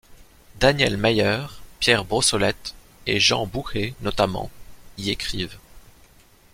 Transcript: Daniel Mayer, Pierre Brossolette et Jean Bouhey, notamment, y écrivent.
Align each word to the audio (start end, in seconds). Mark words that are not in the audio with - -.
Daniel 0.59 0.97
Mayer, 0.97 1.45
Pierre 1.79 2.05
Brossolette 2.05 2.73
et 3.05 3.19
Jean 3.19 3.45
Bouhey, 3.45 3.93
notamment, 4.01 4.49
y 4.97 5.11
écrivent. 5.11 5.59